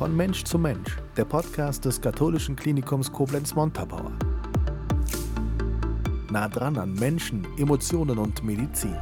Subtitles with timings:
[0.00, 4.10] Von Mensch zu Mensch, der Podcast des katholischen Klinikums Koblenz-Montabaur.
[6.30, 8.96] Nah dran an Menschen, Emotionen und Medizin.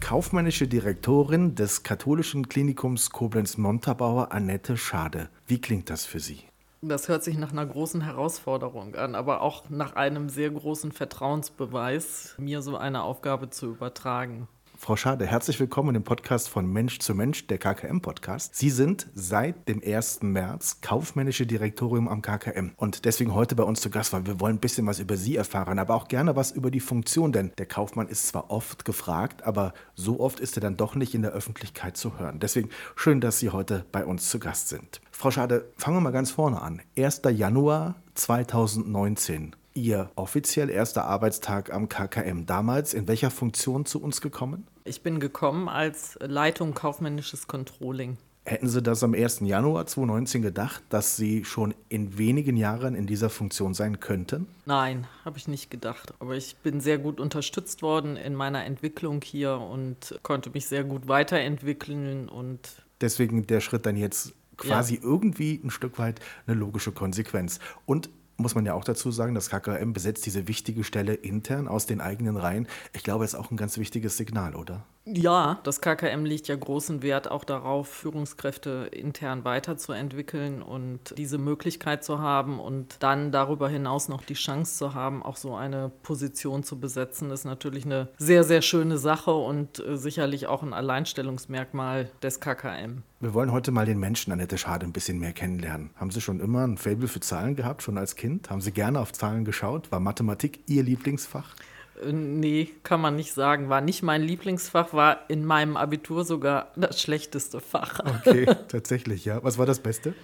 [0.00, 5.28] Kaufmännische Direktorin des katholischen Klinikums Koblenz-Montabaur, Annette Schade.
[5.46, 6.40] Wie klingt das für Sie?
[6.82, 12.34] Das hört sich nach einer großen Herausforderung an, aber auch nach einem sehr großen Vertrauensbeweis,
[12.38, 14.48] mir so eine Aufgabe zu übertragen.
[14.80, 18.54] Frau Schade, herzlich willkommen im Podcast von Mensch zu Mensch, der KKM-Podcast.
[18.54, 20.22] Sie sind seit dem 1.
[20.22, 24.56] März kaufmännische Direktorin am KKM und deswegen heute bei uns zu Gast, weil wir wollen
[24.56, 27.66] ein bisschen was über Sie erfahren, aber auch gerne was über die Funktion, denn der
[27.66, 31.32] Kaufmann ist zwar oft gefragt, aber so oft ist er dann doch nicht in der
[31.32, 32.38] Öffentlichkeit zu hören.
[32.38, 35.00] Deswegen schön, dass Sie heute bei uns zu Gast sind.
[35.10, 36.80] Frau Schade, fangen wir mal ganz vorne an.
[36.96, 37.22] 1.
[37.32, 39.56] Januar 2019.
[39.78, 42.46] Ihr offiziell erster Arbeitstag am KKM.
[42.46, 44.66] Damals in welcher Funktion zu uns gekommen?
[44.82, 48.16] Ich bin gekommen als Leitung kaufmännisches Controlling.
[48.44, 49.40] Hätten Sie das am 1.
[49.42, 54.48] Januar 2019 gedacht, dass Sie schon in wenigen Jahren in dieser Funktion sein könnten?
[54.66, 56.12] Nein, habe ich nicht gedacht.
[56.18, 60.82] Aber ich bin sehr gut unterstützt worden in meiner Entwicklung hier und konnte mich sehr
[60.82, 65.02] gut weiterentwickeln und Deswegen der Schritt dann jetzt quasi ja.
[65.04, 67.60] irgendwie ein Stück weit eine logische Konsequenz.
[67.86, 71.86] Und muss man ja auch dazu sagen, das KKM besetzt diese wichtige Stelle intern aus
[71.86, 72.68] den eigenen Reihen.
[72.92, 74.86] Ich glaube, das ist auch ein ganz wichtiges Signal, oder?
[75.14, 82.04] Ja, das KKM legt ja großen Wert auch darauf, Führungskräfte intern weiterzuentwickeln und diese Möglichkeit
[82.04, 86.62] zu haben und dann darüber hinaus noch die Chance zu haben, auch so eine Position
[86.62, 92.10] zu besetzen, ist natürlich eine sehr, sehr schöne Sache und äh, sicherlich auch ein Alleinstellungsmerkmal
[92.22, 93.02] des KKM.
[93.20, 95.90] Wir wollen heute mal den Menschen Annette Schade ein bisschen mehr kennenlernen.
[95.96, 98.50] Haben Sie schon immer ein Faible für Zahlen gehabt, schon als Kind?
[98.50, 99.90] Haben Sie gerne auf Zahlen geschaut?
[99.90, 101.56] War Mathematik Ihr Lieblingsfach?
[102.02, 103.68] Äh, nee, kann man nicht sagen.
[103.68, 108.00] War nicht mein Lieblingsfach, war in meinem Abitur sogar das schlechteste Fach.
[108.00, 109.42] Okay, tatsächlich, ja.
[109.42, 110.14] Was war das Beste?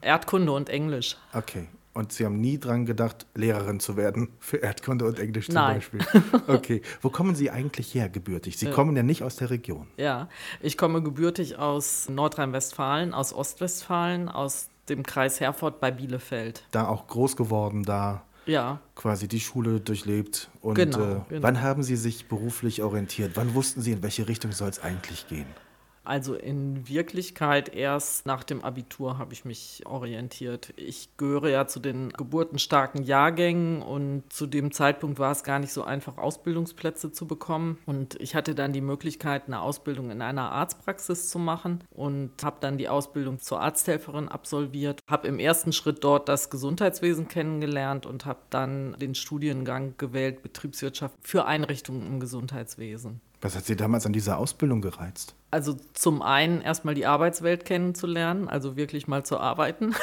[0.00, 1.16] Erdkunde und Englisch.
[1.32, 1.68] Okay.
[1.96, 5.76] Und Sie haben nie dran gedacht, Lehrerin zu werden für Erdkunde und Englisch zum Nein.
[5.76, 6.00] Beispiel?
[6.46, 6.82] Okay.
[7.00, 8.58] Wo kommen Sie eigentlich her, gebürtig?
[8.58, 9.86] Sie kommen ja nicht aus der Region.
[9.96, 10.28] Ja,
[10.60, 16.64] ich komme gebürtig aus Nordrhein-Westfalen, aus Ostwestfalen, aus dem Kreis Herford bei Bielefeld.
[16.70, 18.80] Da auch groß geworden, da ja.
[18.94, 20.48] quasi die Schule durchlebt.
[20.60, 21.42] Und Genau, äh, genau.
[21.42, 23.32] wann haben Sie sich beruflich orientiert?
[23.34, 25.46] Wann wussten Sie, in welche Richtung soll es eigentlich gehen?
[26.06, 30.72] Also in Wirklichkeit erst nach dem Abitur habe ich mich orientiert.
[30.76, 35.72] Ich gehöre ja zu den geburtenstarken Jahrgängen und zu dem Zeitpunkt war es gar nicht
[35.72, 37.78] so einfach, Ausbildungsplätze zu bekommen.
[37.86, 42.58] Und ich hatte dann die Möglichkeit, eine Ausbildung in einer Arztpraxis zu machen und habe
[42.60, 45.00] dann die Ausbildung zur Arzthelferin absolviert.
[45.08, 51.16] Habe im ersten Schritt dort das Gesundheitswesen kennengelernt und habe dann den Studiengang gewählt, Betriebswirtschaft
[51.20, 53.20] für Einrichtungen im Gesundheitswesen.
[53.40, 55.34] Was hat Sie damals an dieser Ausbildung gereizt?
[55.56, 59.94] Also zum einen erstmal die Arbeitswelt kennenzulernen, also wirklich mal zu arbeiten.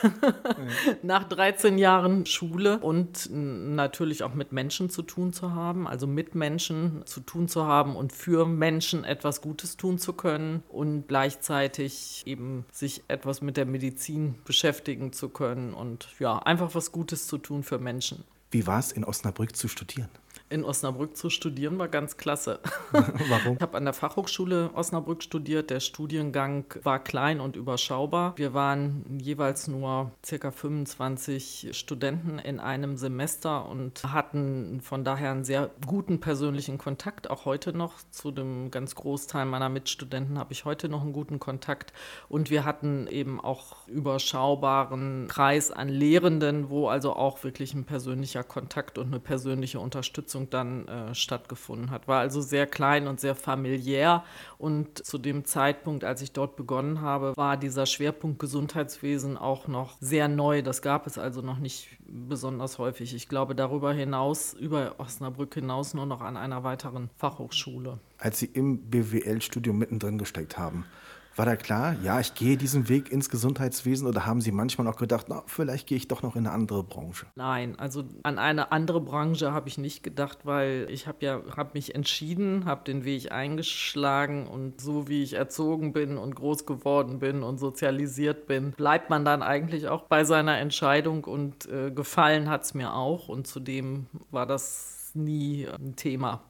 [1.03, 6.33] Nach 13 Jahren Schule und natürlich auch mit Menschen zu tun zu haben, also mit
[6.33, 12.23] Menschen zu tun zu haben und für Menschen etwas Gutes tun zu können und gleichzeitig
[12.25, 17.37] eben sich etwas mit der Medizin beschäftigen zu können und ja, einfach was Gutes zu
[17.37, 18.23] tun für Menschen.
[18.49, 20.09] Wie war es, in Osnabrück zu studieren?
[20.53, 22.59] In Osnabrück zu studieren war ganz klasse.
[22.91, 23.55] Warum?
[23.55, 25.71] Ich habe an der Fachhochschule Osnabrück studiert.
[25.71, 28.33] Der Studiengang war klein und überschaubar.
[28.35, 35.43] Wir waren jeweils nur circa 25 Studenten in einem Semester und hatten von daher einen
[35.43, 37.31] sehr guten persönlichen Kontakt.
[37.31, 41.39] Auch heute noch zu dem ganz Großteil meiner Mitstudenten habe ich heute noch einen guten
[41.39, 41.93] Kontakt.
[42.29, 48.43] Und wir hatten eben auch überschaubaren Kreis an Lehrenden, wo also auch wirklich ein persönlicher
[48.43, 52.07] Kontakt und eine persönliche Unterstützung dann äh, stattgefunden hat.
[52.07, 54.23] War also sehr klein und sehr familiär.
[54.57, 59.97] Und zu dem Zeitpunkt, als ich dort begonnen habe, war dieser Schwerpunkt Gesundheitswesen auch noch
[59.99, 60.61] sehr neu.
[60.61, 63.13] Das gab es also noch nicht besonders häufig.
[63.13, 67.99] Ich glaube darüber hinaus, über Osnabrück hinaus, nur noch an einer weiteren Fachhochschule.
[68.17, 70.85] Als Sie im BWL-Studium mittendrin gesteckt haben,
[71.35, 74.97] war da klar, ja, ich gehe diesen Weg ins Gesundheitswesen oder haben Sie manchmal auch
[74.97, 77.25] gedacht, na, vielleicht gehe ich doch noch in eine andere Branche?
[77.35, 81.71] Nein, also an eine andere Branche habe ich nicht gedacht, weil ich habe ja habe
[81.73, 87.19] mich entschieden, habe den Weg eingeschlagen und so wie ich erzogen bin und groß geworden
[87.19, 92.49] bin und sozialisiert bin, bleibt man dann eigentlich auch bei seiner Entscheidung und äh, gefallen
[92.49, 96.41] hat es mir auch und zudem war das nie ein Thema.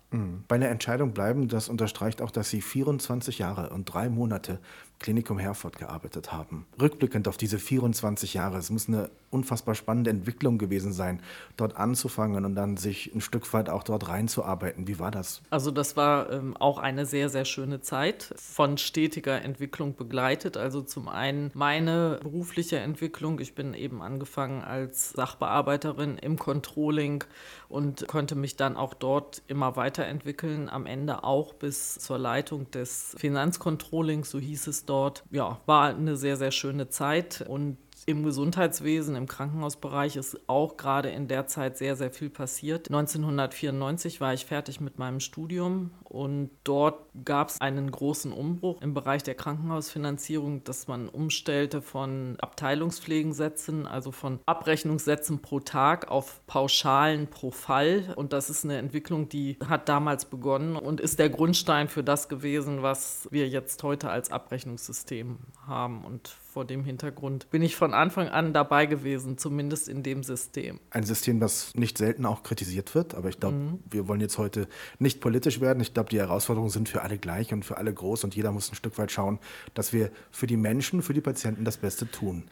[0.48, 4.60] Bei einer Entscheidung bleiben, das unterstreicht auch, dass Sie 24 Jahre und drei Monate
[5.00, 6.66] Klinikum Herford gearbeitet haben.
[6.80, 11.22] Rückblickend auf diese 24 Jahre, es muss eine unfassbar spannende Entwicklung gewesen sein,
[11.57, 14.88] dort anzufangen und dann sich ein Stück weit auch dort reinzuarbeiten.
[14.88, 15.42] Wie war das?
[15.50, 20.56] Also das war ähm, auch eine sehr, sehr schöne Zeit, von stetiger Entwicklung begleitet.
[20.56, 23.39] Also zum einen meine berufliche Entwicklung.
[23.39, 27.24] Ich bin eben angefangen als Sachbearbeiterin im Controlling
[27.69, 30.69] und konnte mich dann auch dort immer weiterentwickeln.
[30.69, 35.24] Am Ende auch bis zur Leitung des Finanzcontrollings, so hieß es dort.
[35.31, 41.09] Ja, war eine sehr, sehr schöne Zeit und im Gesundheitswesen, im Krankenhausbereich ist auch gerade
[41.09, 42.89] in der Zeit sehr, sehr viel passiert.
[42.89, 48.94] 1994 war ich fertig mit meinem Studium und dort gab es einen großen Umbruch im
[48.94, 57.27] Bereich der Krankenhausfinanzierung, dass man umstellte von Abteilungspflegensätzen, also von Abrechnungssätzen pro Tag auf Pauschalen
[57.27, 58.13] pro Fall.
[58.15, 62.29] Und das ist eine Entwicklung, die hat damals begonnen und ist der Grundstein für das
[62.29, 66.03] gewesen, was wir jetzt heute als Abrechnungssystem haben.
[66.05, 70.79] Und vor dem Hintergrund bin ich von Anfang an dabei gewesen, zumindest in dem System.
[70.91, 73.79] Ein System, das nicht selten auch kritisiert wird, aber ich glaube, mhm.
[73.89, 74.67] wir wollen jetzt heute
[75.00, 75.81] nicht politisch werden.
[75.81, 78.71] Ich glaube, die Herausforderungen sind für alle gleich und für alle groß und jeder muss
[78.71, 79.39] ein Stück weit schauen,
[79.73, 82.44] dass wir für die Menschen, für die Patienten das Beste tun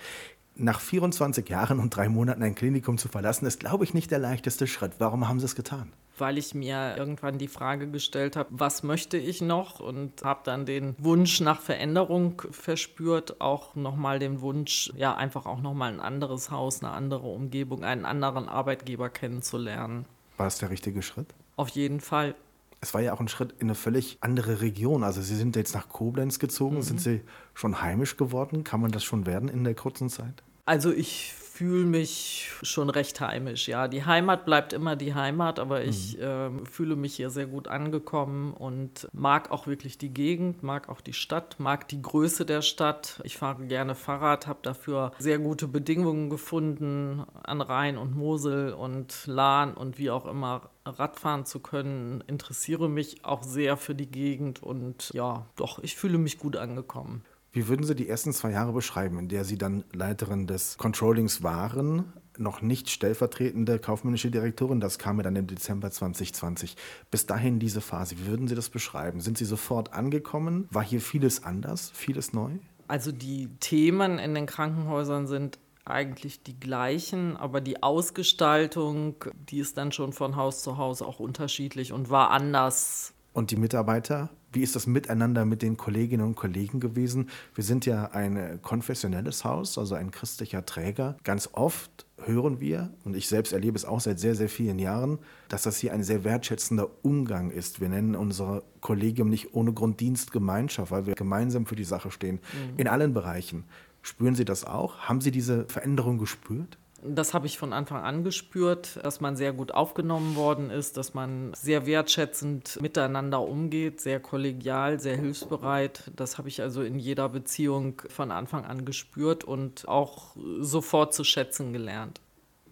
[0.56, 4.19] nach 24 Jahren und drei Monaten ein Klinikum zu verlassen, ist, glaube ich, nicht der
[4.19, 4.94] leichteste Schritt.
[5.00, 5.94] Warum haben Sie es getan?
[6.22, 9.80] Weil ich mir irgendwann die Frage gestellt habe, was möchte ich noch?
[9.80, 15.62] Und habe dann den Wunsch nach Veränderung verspürt, auch nochmal den Wunsch, ja, einfach auch
[15.62, 20.06] nochmal ein anderes Haus, eine andere Umgebung, einen anderen Arbeitgeber kennenzulernen.
[20.38, 21.34] War es der richtige Schritt?
[21.56, 22.36] Auf jeden Fall.
[22.82, 25.04] Es war ja auch ein Schritt in eine völlig andere Region.
[25.04, 26.76] Also Sie sind jetzt nach Koblenz gezogen.
[26.76, 26.82] Mhm.
[26.84, 27.22] Sind Sie
[27.56, 28.64] schon heimisch geworden?
[28.64, 30.44] Kann man das schon werden in der kurzen Zeit?
[30.66, 33.68] Also ich fühle mich schon recht heimisch.
[33.68, 36.24] Ja, die Heimat bleibt immer die Heimat, aber ich mhm.
[36.24, 41.02] äh, fühle mich hier sehr gut angekommen und mag auch wirklich die Gegend, mag auch
[41.02, 43.22] die Stadt, mag die Größe der Stadt.
[43.25, 49.28] Ich fahre gerne Fahrrad, habe dafür sehr gute Bedingungen gefunden, an Rhein und Mosel und
[49.28, 54.63] Lahn und wie auch immer Radfahren zu können, interessiere mich auch sehr für die Gegend
[54.63, 57.24] und ja, doch, ich fühle mich gut angekommen.
[57.53, 61.44] Wie würden Sie die ersten zwei Jahre beschreiben, in der Sie dann Leiterin des Controllings
[61.44, 62.13] waren?
[62.38, 66.77] Noch nicht stellvertretende kaufmännische Direktorin, das kam ja dann im Dezember 2020.
[67.12, 69.19] Bis dahin diese Phase, wie würden Sie das beschreiben?
[69.19, 70.69] Sind Sie sofort angekommen?
[70.71, 72.51] War hier vieles anders, vieles neu?
[72.88, 79.77] Also die Themen in den Krankenhäusern sind eigentlich die gleichen, aber die Ausgestaltung, die ist
[79.77, 83.13] dann schon von Haus zu Haus auch unterschiedlich und war anders.
[83.33, 84.30] Und die Mitarbeiter?
[84.51, 87.30] Wie ist das Miteinander mit den Kolleginnen und Kollegen gewesen?
[87.56, 91.16] Wir sind ja ein konfessionelles Haus, also ein christlicher Träger.
[91.24, 95.19] Ganz oft hören wir, und ich selbst erlebe es auch seit sehr, sehr vielen Jahren,
[95.48, 97.80] dass das hier ein sehr wertschätzender Umgang ist.
[97.80, 102.36] Wir nennen unser Kollegium nicht ohne Grund Dienstgemeinschaft, weil wir gemeinsam für die Sache stehen,
[102.36, 102.77] mhm.
[102.77, 103.63] in allen Bereichen.
[104.01, 105.00] Spüren Sie das auch?
[105.00, 106.77] Haben Sie diese Veränderung gespürt?
[107.03, 111.15] Das habe ich von Anfang an gespürt, dass man sehr gut aufgenommen worden ist, dass
[111.15, 116.12] man sehr wertschätzend miteinander umgeht, sehr kollegial, sehr hilfsbereit.
[116.15, 121.24] Das habe ich also in jeder Beziehung von Anfang an gespürt und auch sofort zu
[121.24, 122.21] schätzen gelernt.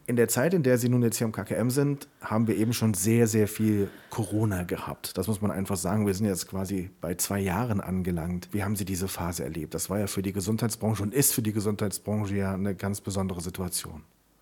[0.06, 2.74] In der Zeit, in der Sie nun jetzt hier am KKM sind, haben wir eben
[2.74, 5.16] schon sehr, sehr viel Corona gehabt.
[5.20, 6.08] Das muss man einfach sagen.
[6.08, 8.50] Wir sind jetzt quasi bei zwei Jahren angelangt.
[8.52, 9.76] Wie haben Sie diese Phase erlebt?
[9.76, 13.42] Das war ja für die Gesundheitsbranche und ist für die Gesundheitsbranche ja eine ganz besondere
[13.42, 14.02] Situation.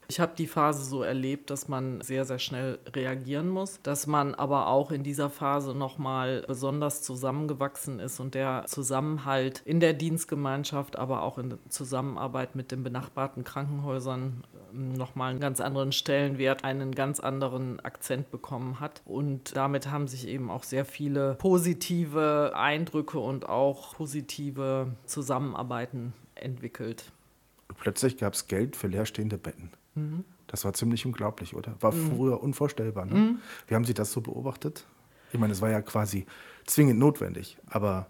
[0.09, 4.35] Ich habe die Phase so erlebt, dass man sehr, sehr schnell reagieren muss, dass man
[4.35, 10.97] aber auch in dieser Phase nochmal besonders zusammengewachsen ist und der Zusammenhalt in der Dienstgemeinschaft,
[10.97, 16.95] aber auch in Zusammenarbeit mit den benachbarten Krankenhäusern ähm, nochmal einen ganz anderen Stellenwert, einen
[16.95, 19.01] ganz anderen Akzent bekommen hat.
[19.03, 27.11] Und damit haben sich eben auch sehr viele positive Eindrücke und auch positive Zusammenarbeiten entwickelt.
[27.77, 29.71] Plötzlich gab es Geld für leerstehende Betten.
[29.97, 30.23] Mhm.
[30.47, 31.75] Das war ziemlich unglaublich, oder?
[31.81, 32.15] War mhm.
[32.15, 33.05] früher unvorstellbar.
[33.05, 33.15] Ne?
[33.15, 33.39] Mhm.
[33.67, 34.85] Wie haben Sie das so beobachtet?
[35.33, 36.25] Ich meine, es war ja quasi
[36.65, 38.07] zwingend notwendig, aber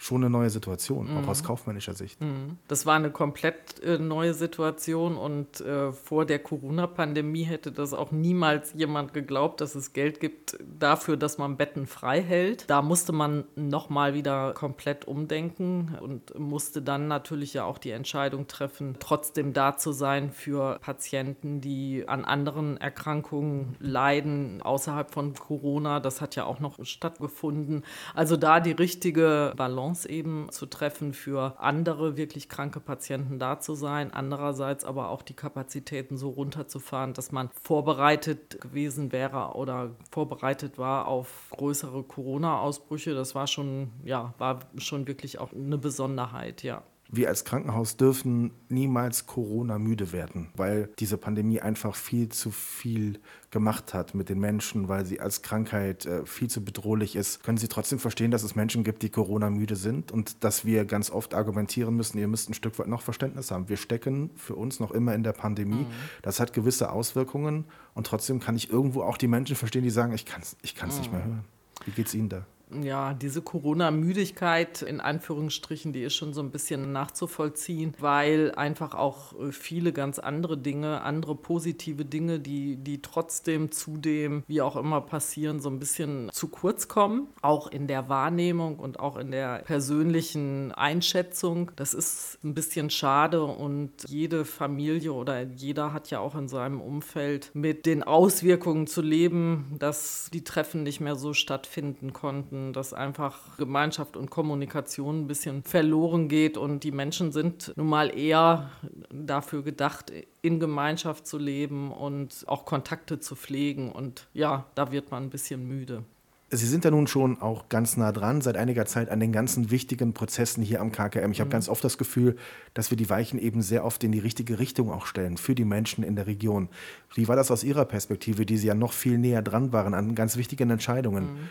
[0.00, 1.18] schon eine neue Situation, mhm.
[1.18, 2.22] auch aus kaufmännischer Sicht.
[2.22, 2.56] Mhm.
[2.68, 8.10] Das war eine komplett äh, neue Situation und äh, vor der Corona-Pandemie hätte das auch
[8.10, 12.64] niemals jemand geglaubt, dass es Geld gibt dafür, dass man Betten frei hält.
[12.70, 18.46] Da musste man nochmal wieder komplett umdenken und musste dann natürlich ja auch die Entscheidung
[18.46, 26.00] treffen, trotzdem da zu sein für Patienten, die an anderen Erkrankungen leiden, außerhalb von Corona.
[26.00, 27.84] Das hat ja auch noch stattgefunden.
[28.14, 33.58] Also da die richtige Balance Balance eben zu treffen, für andere wirklich kranke Patienten da
[33.58, 39.90] zu sein, andererseits aber auch die Kapazitäten so runterzufahren, dass man vorbereitet gewesen wäre oder
[40.10, 43.14] vorbereitet war auf größere Corona-Ausbrüche.
[43.14, 48.52] Das war schon, ja, war schon wirklich auch eine Besonderheit, ja wir als Krankenhaus dürfen
[48.68, 53.18] niemals Corona müde werden, weil diese Pandemie einfach viel zu viel
[53.50, 57.42] gemacht hat mit den Menschen, weil sie als Krankheit äh, viel zu bedrohlich ist.
[57.42, 60.84] Können Sie trotzdem verstehen, dass es Menschen gibt, die Corona müde sind und dass wir
[60.84, 63.68] ganz oft argumentieren müssen, ihr müsst ein Stück weit noch Verständnis haben.
[63.68, 65.82] Wir stecken für uns noch immer in der Pandemie.
[65.82, 65.86] Mhm.
[66.22, 67.64] Das hat gewisse Auswirkungen
[67.94, 70.76] und trotzdem kann ich irgendwo auch die Menschen verstehen, die sagen, ich kann es ich
[70.76, 71.00] kann's mhm.
[71.00, 71.44] nicht mehr hören.
[71.86, 72.46] Wie geht es Ihnen da?
[72.82, 79.38] Ja, diese Corona-Müdigkeit in Anführungsstrichen, die ist schon so ein bisschen nachzuvollziehen, weil einfach auch
[79.40, 85.00] äh, viele ganz andere Dinge, andere positive Dinge, die, die trotzdem zudem, wie auch immer
[85.00, 89.60] passieren, so ein bisschen zu kurz kommen, auch in der Wahrnehmung und auch in der
[89.60, 91.70] persönlichen Einschätzung.
[91.76, 96.80] Das ist ein bisschen schade und jede Familie oder jeder hat ja auch in seinem
[96.80, 102.92] Umfeld mit den Auswirkungen zu leben, dass die Treffen nicht mehr so stattfinden konnten dass
[102.92, 108.70] einfach Gemeinschaft und Kommunikation ein bisschen verloren geht und die Menschen sind nun mal eher
[109.10, 110.12] dafür gedacht,
[110.42, 115.30] in Gemeinschaft zu leben und auch Kontakte zu pflegen und ja, da wird man ein
[115.30, 116.04] bisschen müde.
[116.52, 119.70] Sie sind ja nun schon auch ganz nah dran, seit einiger Zeit an den ganzen
[119.70, 121.30] wichtigen Prozessen hier am KKM.
[121.30, 121.52] Ich habe mhm.
[121.52, 122.34] ganz oft das Gefühl,
[122.74, 125.64] dass wir die Weichen eben sehr oft in die richtige Richtung auch stellen für die
[125.64, 126.68] Menschen in der Region.
[127.14, 130.16] Wie war das aus Ihrer Perspektive, die Sie ja noch viel näher dran waren an
[130.16, 131.34] ganz wichtigen Entscheidungen?
[131.34, 131.48] Mhm.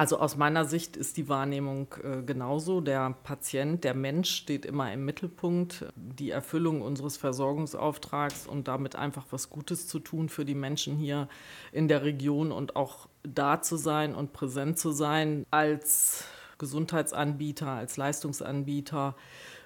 [0.00, 2.80] Also aus meiner Sicht ist die Wahrnehmung äh, genauso.
[2.80, 5.84] Der Patient, der Mensch steht immer im Mittelpunkt.
[5.94, 11.28] Die Erfüllung unseres Versorgungsauftrags und damit einfach was Gutes zu tun für die Menschen hier
[11.70, 16.24] in der Region und auch da zu sein und präsent zu sein als
[16.56, 19.14] Gesundheitsanbieter, als Leistungsanbieter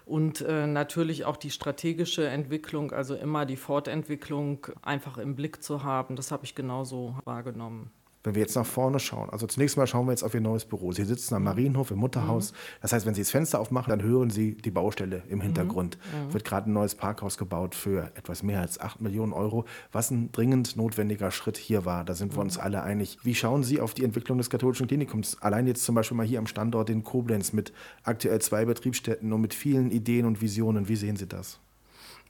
[0.05, 5.85] und äh, natürlich auch die strategische Entwicklung, also immer die Fortentwicklung einfach im Blick zu
[5.85, 6.17] haben.
[6.17, 7.93] Das habe ich genauso wahrgenommen.
[8.25, 10.65] Wenn wir jetzt nach vorne schauen, also zunächst mal schauen wir jetzt auf Ihr neues
[10.65, 10.93] Büro.
[10.93, 11.49] Sie sitzen am mhm.
[11.49, 12.53] Marienhof im Mutterhaus.
[12.53, 12.57] Mhm.
[12.81, 15.99] Das heißt, wenn Sie das Fenster aufmachen, dann hören Sie die Baustelle im Hintergrund.
[15.99, 16.29] Mhm.
[16.29, 16.33] mhm.
[16.33, 20.33] Wird gerade ein neues Parkhaus gebaut für etwas mehr als 8 Millionen Euro, was ein
[20.33, 22.03] dringend notwendiger Schritt hier war.
[22.03, 22.65] Da sind wir uns mhm.
[22.65, 23.19] alle einig.
[23.23, 25.37] Wie schauen Sie auf die Entwicklung des katholischen Klinikums?
[25.43, 29.43] Allein jetzt zum Beispiel mal hier am Standort in Koblenz mit aktuell zwei Betriebsstätten und
[29.43, 30.89] mit vielen Ideen und Visionen.
[30.89, 31.61] Wie sehen Sie das?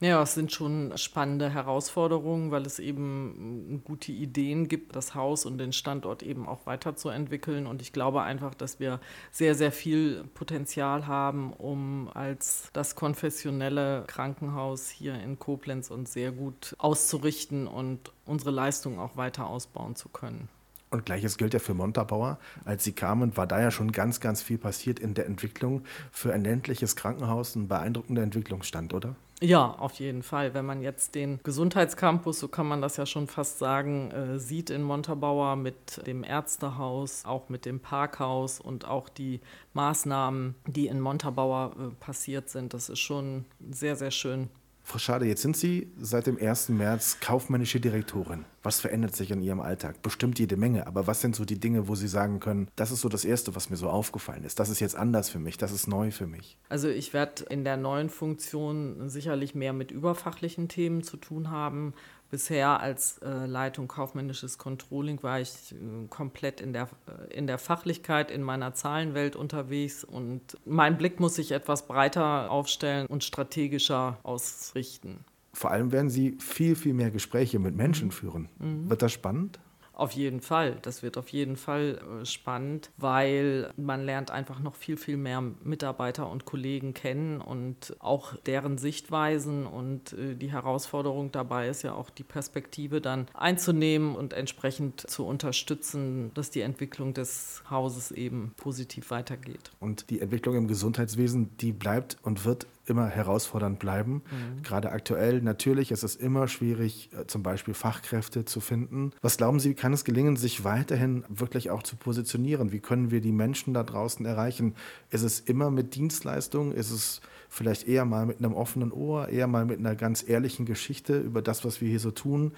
[0.01, 5.57] Ja, es sind schon spannende Herausforderungen, weil es eben gute Ideen gibt, das Haus und
[5.57, 7.65] den Standort eben auch weiterzuentwickeln.
[7.65, 8.99] Und ich glaube einfach, dass wir
[9.31, 16.33] sehr, sehr viel Potenzial haben, um als das konfessionelle Krankenhaus hier in Koblenz uns sehr
[16.33, 20.49] gut auszurichten und unsere Leistungen auch weiter ausbauen zu können.
[20.91, 22.37] Und gleiches gilt ja für Montabaur.
[22.65, 25.83] Als sie kamen, war da ja schon ganz, ganz viel passiert in der Entwicklung.
[26.11, 29.15] Für ein ländliches Krankenhaus ein beeindruckender Entwicklungsstand, oder?
[29.41, 30.53] Ja, auf jeden Fall.
[30.53, 34.69] Wenn man jetzt den Gesundheitscampus, so kann man das ja schon fast sagen, äh, sieht
[34.69, 39.41] in Montabaur mit dem Ärztehaus, auch mit dem Parkhaus und auch die
[39.73, 44.49] Maßnahmen, die in Montabaur äh, passiert sind, das ist schon sehr, sehr schön
[44.87, 46.69] Frau Schade, jetzt sind Sie seit dem 1.
[46.69, 48.45] März kaufmännische Direktorin.
[48.61, 50.03] Was verändert sich in Ihrem Alltag?
[50.03, 53.01] Bestimmt jede Menge, aber was sind so die Dinge, wo Sie sagen können, das ist
[53.01, 54.59] so das Erste, was mir so aufgefallen ist.
[54.59, 56.59] Das ist jetzt anders für mich, das ist neu für mich.
[56.69, 61.95] Also ich werde in der neuen Funktion sicherlich mehr mit überfachlichen Themen zu tun haben,
[62.35, 67.57] Bisher als äh, Leitung kaufmännisches Controlling war ich äh, komplett in der, äh, in der
[67.57, 74.17] Fachlichkeit, in meiner Zahlenwelt unterwegs und mein Blick muss sich etwas breiter aufstellen und strategischer
[74.23, 75.23] ausrichten.
[75.53, 78.49] Vor allem werden Sie viel, viel mehr Gespräche mit Menschen führen.
[78.59, 78.89] Mhm.
[78.89, 79.57] Wird das spannend?
[79.95, 80.77] Auf jeden Fall.
[80.81, 85.41] Das wird auf jeden Fall äh, spannend, weil man lernt einfach noch viel, viel mehr
[85.63, 89.65] Mitarbeiter und Kollegen kennen und auch deren Sichtweisen.
[89.65, 95.25] Und äh, die Herausforderung dabei ist ja auch die Perspektive dann einzunehmen und entsprechend zu
[95.25, 99.71] unterstützen, dass die Entwicklung des Hauses eben positiv weitergeht.
[99.79, 104.13] Und die Entwicklung im Gesundheitswesen, die bleibt und wird immer herausfordernd bleiben.
[104.13, 104.63] Mhm.
[104.63, 109.11] Gerade aktuell natürlich ist es immer schwierig, äh, zum Beispiel Fachkräfte zu finden.
[109.21, 112.71] Was glauben Sie, wie kann es gelingen, sich weiterhin wirklich auch zu positionieren?
[112.71, 114.75] Wie können wir die Menschen da draußen erreichen?
[115.09, 116.71] Ist es immer mit Dienstleistungen?
[116.71, 120.65] Ist es vielleicht eher mal mit einem offenen Ohr, eher mal mit einer ganz ehrlichen
[120.65, 122.53] Geschichte über das, was wir hier so tun?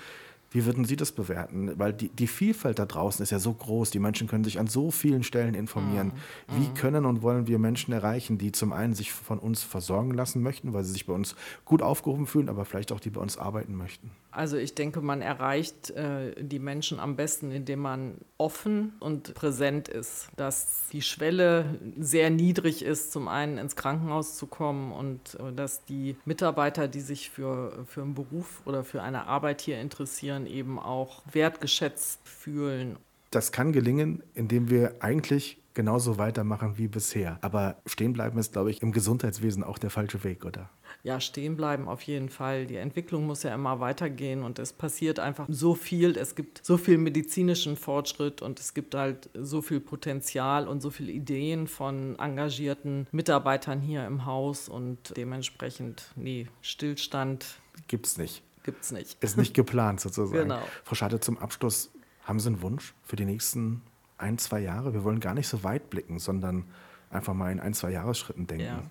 [0.50, 1.78] Wie würden Sie das bewerten?
[1.78, 3.92] Weil die, die Vielfalt da draußen ist ja so groß.
[3.92, 6.14] Die Menschen können sich an so vielen Stellen informieren.
[6.48, 6.56] Mhm.
[6.56, 6.74] Wie mhm.
[6.74, 10.74] können und wollen wir Menschen erreichen, die zum einen sich von uns versorgen lassen möchten,
[10.74, 11.36] weil sie sich bei uns
[11.66, 14.12] gut aufgehoben fühlen, aber vielleicht auch die bei uns arbeiten möchten?
[14.38, 19.88] Also ich denke, man erreicht äh, die Menschen am besten, indem man offen und präsent
[19.88, 20.30] ist.
[20.36, 25.86] Dass die Schwelle sehr niedrig ist, zum einen ins Krankenhaus zu kommen und äh, dass
[25.86, 30.46] die Mitarbeiter, die sich für, für einen Beruf oder für eine Arbeit hier interessieren, Kindern
[30.46, 32.98] eben auch wertgeschätzt fühlen.
[33.32, 37.38] Das kann gelingen, indem wir eigentlich genauso weitermachen wie bisher.
[37.42, 40.70] Aber stehen bleiben ist, glaube ich, im Gesundheitswesen auch der falsche Weg, oder?
[41.04, 42.66] Ja, stehen bleiben auf jeden Fall.
[42.66, 46.18] Die Entwicklung muss ja immer weitergehen und es passiert einfach so viel.
[46.18, 50.90] Es gibt so viel medizinischen Fortschritt und es gibt halt so viel Potenzial und so
[50.90, 58.42] viele Ideen von engagierten Mitarbeitern hier im Haus und dementsprechend, nee, Stillstand gibt es nicht
[58.68, 59.24] gibt es nicht.
[59.24, 60.38] Ist nicht geplant sozusagen.
[60.44, 60.62] Genau.
[60.84, 61.90] Frau Schade, zum Abschluss,
[62.24, 63.82] haben Sie einen Wunsch für die nächsten
[64.18, 64.94] ein, zwei Jahre?
[64.94, 66.66] Wir wollen gar nicht so weit blicken, sondern
[67.10, 68.66] einfach mal in ein, zwei Jahresschritten denken.
[68.66, 68.84] Ja.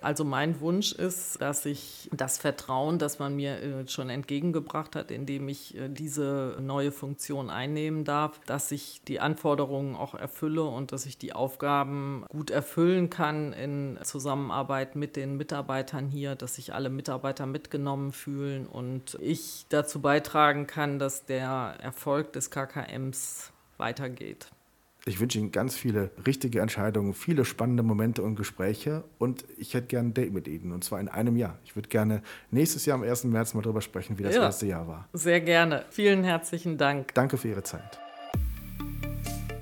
[0.00, 5.10] Also mein Wunsch ist, dass ich das Vertrauen, das man mir äh, schon entgegengebracht hat,
[5.10, 10.92] indem ich äh, diese neue Funktion einnehmen darf, dass ich die Anforderungen auch erfülle und
[10.92, 16.74] dass ich die Aufgaben gut erfüllen kann in Zusammenarbeit mit den Mitarbeitern hier, dass sich
[16.74, 24.50] alle Mitarbeiter mitgenommen fühlen und ich dazu beitragen kann, dass der Erfolg des KKMs weitergeht.
[25.06, 29.86] Ich wünsche Ihnen ganz viele richtige Entscheidungen, viele spannende Momente und Gespräche und ich hätte
[29.86, 31.58] gerne ein Date mit Ihnen und zwar in einem Jahr.
[31.64, 33.24] Ich würde gerne nächstes Jahr am 1.
[33.24, 35.08] März mal darüber sprechen, wie das ja, erste Jahr war.
[35.14, 35.84] Sehr gerne.
[35.90, 37.14] Vielen herzlichen Dank.
[37.14, 37.98] Danke für Ihre Zeit.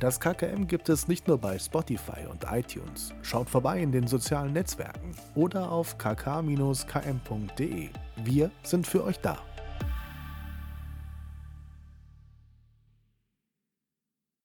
[0.00, 3.12] Das KKM gibt es nicht nur bei Spotify und iTunes.
[3.22, 7.88] Schaut vorbei in den sozialen Netzwerken oder auf kk-km.de.
[8.24, 9.38] Wir sind für euch da.